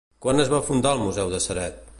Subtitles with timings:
[0.25, 1.83] Quan es va fundar el museu de Ceret?